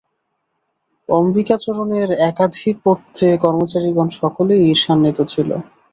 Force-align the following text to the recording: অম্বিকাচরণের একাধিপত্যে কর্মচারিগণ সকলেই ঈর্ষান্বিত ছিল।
অম্বিকাচরণের 1.09 2.09
একাধিপত্যে 2.29 3.27
কর্মচারিগণ 3.43 4.07
সকলেই 4.19 4.61
ঈর্ষান্বিত 4.71 5.19
ছিল। 5.27 5.49